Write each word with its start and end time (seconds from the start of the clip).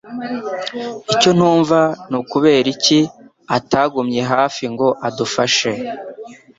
Icyo 1.13 1.29
ntumva 1.37 1.79
ni 2.09 2.15
ukubera 2.21 2.67
iki 2.75 2.99
atagumye 3.57 4.21
hafi 4.31 4.63
ngo 4.73 4.87
adufashe. 5.07 5.71